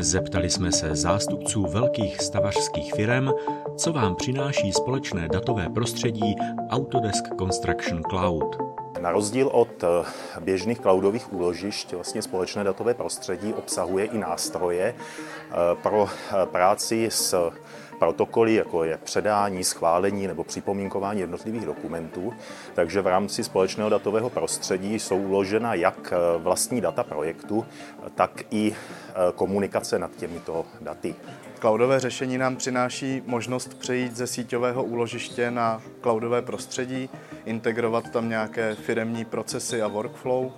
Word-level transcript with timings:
Zeptali 0.00 0.50
jsme 0.50 0.72
se 0.72 0.96
zástupců 0.96 1.62
velkých 1.62 2.20
stavařských 2.20 2.94
firm, 2.94 3.28
co 3.76 3.92
vám 3.92 4.16
přináší 4.16 4.72
společné 4.72 5.28
datové 5.28 5.68
prostředí 5.68 6.36
Autodesk 6.70 7.24
Construction 7.38 8.02
Cloud. 8.10 8.56
Na 9.00 9.12
rozdíl 9.12 9.48
od 9.52 9.84
eh, 9.84 9.86
běžných 10.40 10.80
cloudových 10.80 11.32
úložišť 11.32 11.92
vlastně 11.92 12.22
společné 12.22 12.64
datové 12.64 12.94
prostředí 12.94 13.54
obsahuje 13.54 14.04
i 14.04 14.18
nástroje 14.18 14.94
eh, 14.94 15.54
pro 15.82 16.08
eh, 16.08 16.46
práci 16.46 17.08
s 17.10 17.50
protokoly, 17.98 18.54
jako 18.54 18.84
je 18.84 18.98
předání, 19.04 19.64
schválení 19.64 20.26
nebo 20.26 20.44
připomínkování 20.44 21.20
jednotlivých 21.20 21.66
dokumentů. 21.66 22.32
Takže 22.74 23.00
v 23.00 23.06
rámci 23.06 23.44
společného 23.44 23.90
datového 23.90 24.30
prostředí 24.30 24.98
jsou 24.98 25.16
uložena 25.18 25.74
jak 25.74 26.12
vlastní 26.38 26.80
data 26.80 27.04
projektu, 27.04 27.66
tak 28.14 28.42
i 28.50 28.74
komunikace 29.34 29.98
nad 29.98 30.10
těmito 30.16 30.66
daty. 30.80 31.14
Cloudové 31.60 32.00
řešení 32.00 32.38
nám 32.38 32.56
přináší 32.56 33.22
možnost 33.26 33.74
přejít 33.74 34.16
ze 34.16 34.26
síťového 34.26 34.84
úložiště 34.84 35.50
na 35.50 35.82
cloudové 36.02 36.42
prostředí, 36.42 37.10
integrovat 37.44 38.10
tam 38.10 38.28
nějaké 38.28 38.74
firemní 38.74 39.24
procesy 39.24 39.82
a 39.82 39.88
workflow 39.88 40.52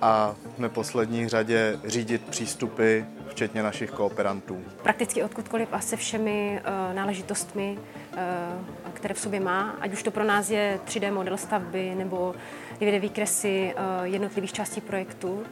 a 0.00 0.34
v 0.56 0.58
neposlední 0.58 1.28
řadě 1.28 1.78
řídit 1.84 2.24
přístupy, 2.30 3.00
včetně 3.34 3.62
našich 3.62 3.90
kooperantů. 3.90 4.62
Prakticky 4.82 5.22
odkudkoliv 5.22 5.68
a 5.72 5.80
se 5.80 5.96
všemi 5.96 6.60
uh, 6.60 6.94
náležitostmi, 6.94 7.78
uh, 8.12 8.18
které 8.92 9.14
v 9.14 9.20
sobě 9.20 9.40
má, 9.40 9.76
ať 9.80 9.92
už 9.92 10.02
to 10.02 10.10
pro 10.10 10.24
nás 10.24 10.50
je 10.50 10.80
3D 10.86 11.12
model 11.12 11.36
stavby 11.36 11.94
nebo 11.94 12.34
2D 12.80 13.00
výkresy 13.00 13.74
uh, 13.74 14.04
jednotlivých 14.04 14.52
částí 14.52 14.80
projektu, 14.80 15.42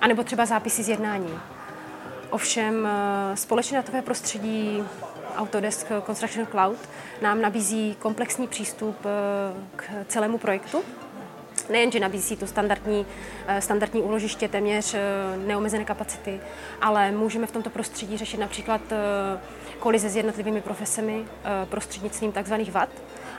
anebo 0.00 0.24
třeba 0.24 0.46
zápisy 0.46 0.82
z 0.82 0.88
jednání. 0.88 1.38
Ovšem 2.30 2.86
eh, 2.86 3.36
společné 3.36 3.78
datové 3.78 4.02
prostředí 4.02 4.82
Autodesk 5.36 5.86
Construction 6.06 6.46
Cloud 6.46 6.78
nám 7.22 7.40
nabízí 7.40 7.96
komplexní 7.98 8.46
přístup 8.46 8.96
eh, 9.04 9.08
k 9.76 9.84
celému 10.06 10.38
projektu. 10.38 10.82
Nejenže 11.68 12.00
nabízí 12.00 12.36
to 12.36 12.46
standardní, 12.46 13.06
eh, 13.46 13.60
standardní 13.60 14.02
úložiště, 14.02 14.48
téměř 14.48 14.96
neomezené 15.46 15.84
kapacity, 15.84 16.40
ale 16.80 17.10
můžeme 17.10 17.46
v 17.46 17.52
tomto 17.52 17.70
prostředí 17.70 18.16
řešit 18.16 18.40
například 18.40 18.80
kolize 19.78 20.08
s 20.08 20.16
jednotlivými 20.16 20.60
profesemi 20.60 21.24
prostřednictvím 21.64 22.32
tzv. 22.32 22.54
VAT, 22.70 22.88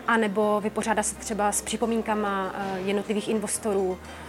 anebo 0.07 0.61
vypořádat 0.61 1.03
se 1.03 1.15
třeba 1.15 1.51
s 1.51 1.61
připomínkama 1.61 2.55
jednotlivých 2.85 3.29
investorů, 3.29 3.97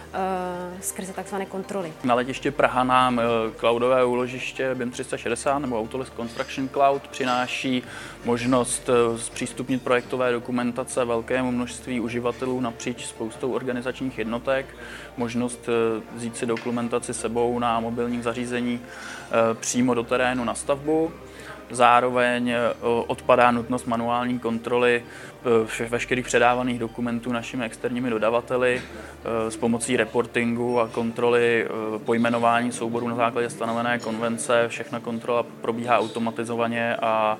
skrze 0.81 1.13
takzvané 1.13 1.45
kontroly. 1.45 1.93
Na 2.03 2.15
letiště 2.15 2.51
Praha 2.51 2.83
nám 2.83 3.19
eh, 3.19 3.23
cloudové 3.59 4.05
úložiště 4.05 4.75
BIM 4.75 4.91
360 4.91 5.59
nebo 5.59 5.79
Autodesk 5.79 6.15
Construction 6.15 6.69
Cloud 6.69 7.07
přináší 7.07 7.83
možnost 8.25 8.89
eh, 8.89 9.19
zpřístupnit 9.19 9.83
projektové 9.83 10.31
dokumentace 10.31 11.05
velkému 11.05 11.51
množství 11.51 11.99
uživatelů 11.99 12.61
napříč 12.61 13.05
spoustou 13.05 13.51
organizačních 13.51 14.17
jednotek, 14.17 14.65
možnost 15.17 15.69
vzít 16.15 16.37
si 16.37 16.45
dokumentaci 16.45 17.13
sebou 17.13 17.59
na 17.59 17.79
mobilním 17.79 18.23
zařízení 18.23 18.79
přímo 19.53 19.93
do 19.93 20.03
terénu 20.03 20.43
na 20.43 20.53
stavbu 20.53 21.11
Zároveň 21.71 22.49
eh, 22.49 22.59
odpadá 23.07 23.51
nutnost 23.51 23.87
manuální 23.87 24.39
kontroly 24.39 25.03
eh, 25.83 25.85
veškerých 25.89 26.25
předávaných 26.25 26.79
dokumentů 26.79 27.31
našimi 27.31 27.65
externími 27.65 28.09
dodavateli 28.09 28.81
eh, 28.81 29.51
s 29.51 29.57
pomocí 29.57 29.97
reportingu 29.97 30.79
a 30.79 30.87
kontroly 30.87 31.67
pojmenování 32.05 32.71
souborů 32.71 33.07
na 33.07 33.15
základě 33.15 33.49
stanovené 33.49 33.99
konvence. 33.99 34.65
Všechna 34.67 34.99
kontrola 34.99 35.43
probíhá 35.61 35.99
automatizovaně 35.99 36.95
a 36.95 37.37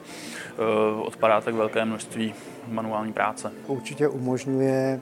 odpadá 1.02 1.42
tak 1.42 1.54
velké 1.54 1.86
množství 1.86 2.34
manuální 2.68 3.14
práce. 3.14 3.52
Určitě 3.68 4.08
umožňuje 4.08 5.00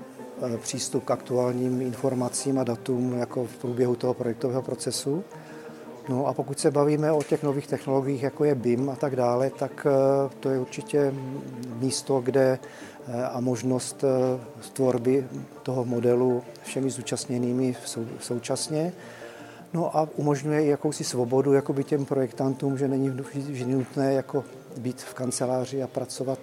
přístup 0.57 1.03
k 1.03 1.12
aktuálním 1.12 1.81
informacím 1.81 2.59
a 2.59 2.63
datům 2.63 3.18
jako 3.19 3.45
v 3.45 3.57
průběhu 3.57 3.95
toho 3.95 4.13
projektového 4.13 4.62
procesu. 4.62 5.23
No 6.09 6.28
a 6.28 6.34
pokud 6.34 6.59
se 6.59 6.72
bavíme 6.72 7.12
o 7.12 7.24
těch 7.24 7.44
nových 7.44 7.68
technologiích, 7.68 8.24
jako 8.24 8.44
je 8.44 8.56
BIM 8.56 8.90
a 8.90 8.96
tak 8.96 9.16
dále, 9.16 9.50
tak 9.50 9.88
eh, 9.90 10.30
to 10.40 10.50
je 10.50 10.59
určitě 10.59 11.14
místo, 11.80 12.22
kde 12.22 12.59
eh, 13.08 13.24
a 13.24 13.40
možnost 13.40 14.03
eh, 14.03 14.40
tvorby 14.74 15.28
toho 15.64 15.86
modelu 15.86 16.44
všemi 16.64 16.90
zúčastněnými 16.90 17.75
současně. 18.19 18.94
No 19.74 19.98
a 19.98 20.08
umožňuje 20.16 20.64
i 20.64 20.68
jakousi 20.68 21.03
svobodu 21.03 21.53
jakoby 21.53 21.84
těm 21.84 22.06
projektantům, 22.06 22.78
že 22.78 22.88
není 22.88 23.09
vždy 23.34 23.74
nutné 23.74 24.14
jako 24.14 24.44
být 24.78 25.02
v 25.02 25.14
kanceláři 25.14 25.84
a 25.84 25.88
pracovat 25.88 26.40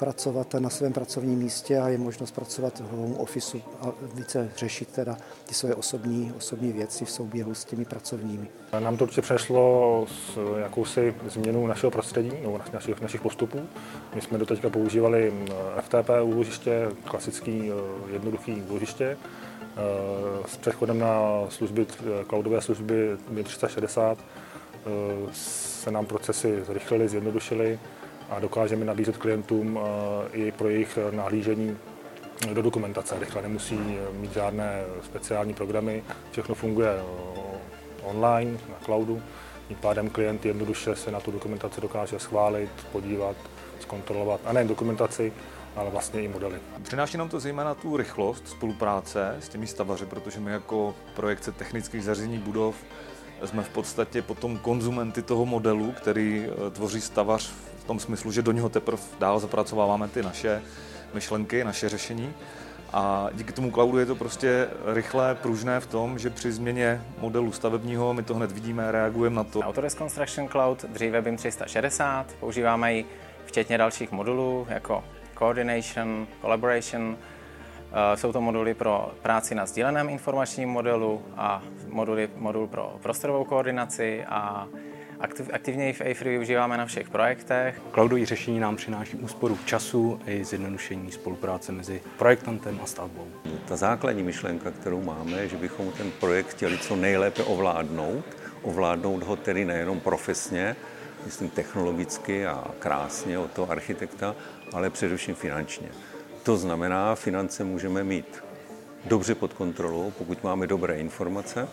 pracovat 0.00 0.54
na 0.54 0.70
svém 0.70 0.92
pracovním 0.92 1.38
místě 1.38 1.78
a 1.78 1.88
je 1.88 1.98
možnost 1.98 2.30
pracovat 2.30 2.80
v 2.80 2.96
home 2.96 3.14
office 3.14 3.58
a 3.80 3.86
více 4.14 4.50
řešit 4.56 4.88
teda 4.88 5.16
ty 5.46 5.54
své 5.54 5.74
osobní, 5.74 6.32
osobní 6.36 6.72
věci 6.72 7.04
v 7.04 7.10
souběhu 7.10 7.54
s 7.54 7.64
těmi 7.64 7.84
pracovními. 7.84 8.48
Nám 8.78 8.96
to 8.96 9.04
určitě 9.04 9.22
přešlo 9.22 10.06
s 10.08 10.38
jakousi 10.58 11.14
změnou 11.28 11.66
našeho 11.66 11.90
prostředí, 11.90 12.32
nebo 12.42 12.60
našich, 12.72 13.00
našich 13.00 13.20
postupů. 13.20 13.60
My 14.14 14.20
jsme 14.20 14.38
doteďka 14.38 14.70
používali 14.70 15.32
FTP 15.80 16.10
úložiště, 16.22 16.88
klasický 17.04 17.70
eh, 17.70 18.12
jednoduchý 18.12 18.62
úložiště. 18.62 19.16
Eh, 19.16 20.48
s 20.48 20.56
přechodem 20.56 20.98
na 20.98 21.20
služby, 21.48 21.86
cloudové 22.28 22.60
služby 22.60 23.16
360 23.44 24.18
eh, 24.18 24.90
se 25.32 25.90
nám 25.90 26.06
procesy 26.06 26.62
zrychlily, 26.66 27.08
zjednodušily 27.08 27.78
a 28.30 28.40
dokážeme 28.40 28.84
nabízet 28.84 29.16
klientům 29.16 29.78
eh, 29.78 30.28
i 30.32 30.52
pro 30.52 30.68
jejich 30.68 30.98
nahlížení 31.10 31.76
do 32.54 32.62
dokumentace. 32.62 33.18
Rychle 33.18 33.42
nemusí 33.42 33.98
mít 34.12 34.32
žádné 34.32 34.82
speciální 35.04 35.54
programy, 35.54 36.02
všechno 36.30 36.54
funguje 36.54 36.90
eh, 36.90 37.50
online, 38.02 38.52
na 38.52 38.76
cloudu. 38.84 39.22
Tím 39.68 39.76
pádem 39.76 40.10
klient 40.10 40.46
jednoduše 40.46 40.96
se 40.96 41.10
na 41.10 41.20
tu 41.20 41.30
dokumentaci 41.30 41.80
dokáže 41.80 42.18
schválit, 42.18 42.70
podívat, 42.92 43.36
zkontrolovat, 43.80 44.40
a 44.44 44.52
nejen 44.52 44.68
dokumentaci, 44.68 45.32
ale 45.76 45.90
vlastně 45.90 46.22
i 46.22 46.28
modely. 46.28 46.58
Přináší 46.82 47.18
nám 47.18 47.28
to 47.28 47.40
zejména 47.40 47.74
tu 47.74 47.96
rychlost 47.96 48.48
spolupráce 48.48 49.36
s 49.40 49.48
těmi 49.48 49.66
stavaři, 49.66 50.06
protože 50.06 50.40
my 50.40 50.50
jako 50.50 50.94
projekce 51.16 51.52
technických 51.52 52.04
zařízení 52.04 52.38
budov 52.38 52.76
jsme 53.44 53.62
v 53.62 53.68
podstatě 53.68 54.22
potom 54.22 54.58
konzumenty 54.58 55.22
toho 55.22 55.46
modelu, 55.46 55.92
který 55.92 56.46
eh, 56.46 56.70
tvoří 56.70 57.00
stavař 57.00 57.52
tom 57.90 58.00
smyslu, 58.00 58.32
že 58.32 58.42
do 58.42 58.52
něho 58.52 58.68
teprve 58.68 59.02
dál 59.18 59.40
zapracováváme 59.40 60.08
ty 60.08 60.22
naše 60.22 60.62
myšlenky, 61.14 61.64
naše 61.64 61.88
řešení. 61.88 62.34
A 62.92 63.28
díky 63.32 63.52
tomu 63.52 63.70
cloudu 63.70 63.98
je 63.98 64.06
to 64.06 64.14
prostě 64.14 64.68
rychlé, 64.94 65.34
pružné 65.34 65.80
v 65.80 65.86
tom, 65.86 66.18
že 66.18 66.30
při 66.30 66.52
změně 66.52 67.02
modelu 67.18 67.52
stavebního 67.52 68.14
my 68.14 68.22
to 68.22 68.34
hned 68.34 68.52
vidíme, 68.52 68.92
reagujeme 68.92 69.36
na 69.36 69.44
to. 69.44 69.60
Autodesk 69.60 69.98
Construction 69.98 70.48
Cloud, 70.48 70.84
dříve 70.84 71.22
BIM 71.22 71.36
360, 71.36 72.26
používáme 72.40 72.94
ji 72.94 73.04
včetně 73.46 73.78
dalších 73.78 74.12
modulů 74.12 74.66
jako 74.70 75.04
Coordination, 75.38 76.26
Collaboration, 76.40 77.16
Eh, 77.92 78.16
jsou 78.16 78.32
to 78.32 78.40
moduly 78.40 78.74
pro 78.74 79.12
práci 79.22 79.54
na 79.54 79.66
sdíleném 79.66 80.08
informačním 80.08 80.68
modelu 80.68 81.22
a 81.36 81.62
moduly, 81.88 82.30
modul 82.36 82.66
pro 82.66 82.94
prostorovou 83.02 83.44
koordinaci 83.44 84.24
a 84.24 84.66
aktivně 85.52 85.92
v 85.92 86.00
AFRI 86.00 86.30
využíváme 86.30 86.76
na 86.76 86.86
všech 86.86 87.10
projektech. 87.10 87.80
Cloudové 87.94 88.26
řešení 88.26 88.60
nám 88.60 88.76
přináší 88.76 89.16
úsporu 89.16 89.58
času 89.64 90.20
i 90.26 90.44
zjednodušení 90.44 91.12
spolupráce 91.12 91.72
mezi 91.72 92.00
projektantem 92.18 92.80
a 92.82 92.86
stavbou. 92.86 93.26
Ta 93.68 93.76
základní 93.76 94.22
myšlenka, 94.22 94.70
kterou 94.70 95.02
máme, 95.02 95.32
je, 95.32 95.48
že 95.48 95.56
bychom 95.56 95.92
ten 95.92 96.10
projekt 96.10 96.50
chtěli 96.50 96.78
co 96.78 96.96
nejlépe 96.96 97.42
ovládnout. 97.42 98.24
Ovládnout 98.62 99.22
ho 99.22 99.36
tedy 99.36 99.64
nejenom 99.64 100.00
profesně, 100.00 100.76
myslím 101.24 101.50
technologicky 101.50 102.46
a 102.46 102.64
krásně 102.78 103.38
od 103.38 103.50
toho 103.50 103.70
architekta, 103.70 104.36
ale 104.72 104.90
především 104.90 105.34
finančně. 105.34 105.88
To 106.42 106.56
znamená, 106.56 107.14
finance 107.14 107.64
můžeme 107.64 108.04
mít 108.04 108.44
dobře 109.04 109.34
pod 109.34 109.52
kontrolou, 109.52 110.12
pokud 110.18 110.44
máme 110.44 110.66
dobré 110.66 110.96
informace 110.96 111.68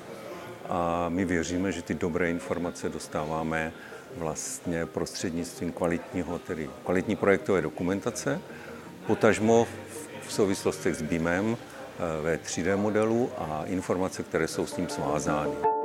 a 0.70 1.10
my 1.10 1.26
věříme, 1.26 1.72
že 1.72 1.82
ty 1.82 1.94
dobré 1.94 2.30
informace 2.30 2.90
dostáváme 2.90 3.72
vlastně 4.16 4.86
prostřednictvím 4.86 5.72
kvalitního, 5.72 6.40
tedy 6.40 6.70
kvalitní 6.86 7.16
projektové 7.16 7.62
dokumentace, 7.62 8.42
potažmo 9.08 9.68
v 10.28 10.34
souvislostech 10.34 10.96
s 10.96 11.02
BIMem 11.02 11.58
eh, 11.58 12.22
ve 12.22 12.38
3D 12.38 12.78
modelu 12.78 13.30
a 13.38 13.64
informace, 13.66 14.24
které 14.24 14.48
jsou 14.48 14.66
s 14.66 14.78
ním 14.78 14.90
svázány. 14.90 15.77